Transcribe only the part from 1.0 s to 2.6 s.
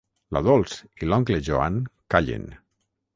i l'oncle Joan callen.